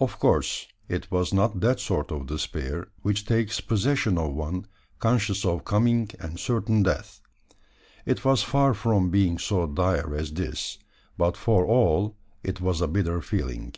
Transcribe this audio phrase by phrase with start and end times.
[0.00, 4.64] Of course, it was not that sort of despair which takes possession of one
[4.98, 7.20] conscious of coming and certain death.
[8.06, 10.78] It was far from being so dire as this;
[11.18, 13.74] but for all it was a bitter feeling.